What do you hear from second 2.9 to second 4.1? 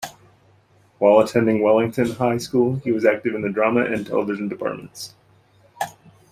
was active in the drama and